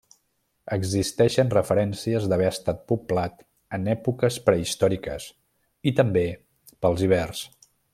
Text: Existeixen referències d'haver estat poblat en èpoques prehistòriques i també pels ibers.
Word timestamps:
Existeixen 0.77 1.51
referències 1.55 2.25
d'haver 2.31 2.47
estat 2.53 2.81
poblat 2.93 3.45
en 3.79 3.87
èpoques 3.95 4.41
prehistòriques 4.51 5.31
i 5.93 5.99
també 6.03 6.29
pels 6.87 7.11
ibers. 7.11 7.49